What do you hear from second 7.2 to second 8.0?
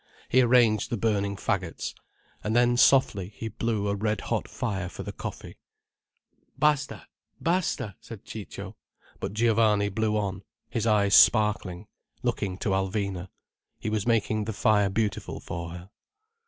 Basta!"